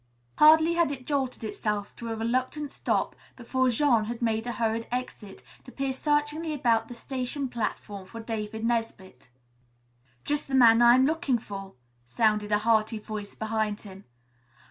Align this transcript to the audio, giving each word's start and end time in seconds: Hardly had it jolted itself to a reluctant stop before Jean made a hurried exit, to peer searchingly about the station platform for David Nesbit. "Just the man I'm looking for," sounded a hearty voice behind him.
Hardly 0.39 0.73
had 0.73 0.91
it 0.91 1.05
jolted 1.05 1.43
itself 1.43 1.95
to 1.97 2.11
a 2.11 2.15
reluctant 2.15 2.71
stop 2.71 3.15
before 3.35 3.69
Jean 3.69 4.07
made 4.19 4.47
a 4.47 4.53
hurried 4.53 4.87
exit, 4.91 5.43
to 5.63 5.71
peer 5.71 5.93
searchingly 5.93 6.55
about 6.55 6.87
the 6.87 6.95
station 6.95 7.47
platform 7.47 8.07
for 8.07 8.19
David 8.19 8.65
Nesbit. 8.65 9.29
"Just 10.25 10.47
the 10.47 10.55
man 10.55 10.81
I'm 10.81 11.05
looking 11.05 11.37
for," 11.37 11.73
sounded 12.03 12.51
a 12.51 12.57
hearty 12.57 12.97
voice 12.97 13.35
behind 13.35 13.81
him. 13.81 14.05